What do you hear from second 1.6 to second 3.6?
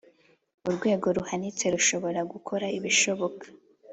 rushobora gukora ibishoboka.